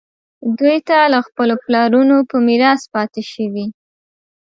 [0.59, 3.65] دوی ته له خپلو پلرونو په میراث پاتې شوي.